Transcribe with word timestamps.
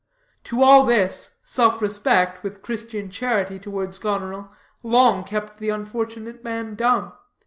To 0.45 0.63
all 0.63 0.83
this, 0.83 1.35
self 1.43 1.79
respect, 1.79 2.43
with 2.43 2.63
Christian 2.63 3.11
charity 3.11 3.59
towards 3.59 3.99
Goneril, 3.99 4.49
long 4.81 5.23
kept 5.23 5.57
the 5.57 5.69
unfortunate 5.69 6.43
man 6.43 6.73
dumb. 6.73 7.13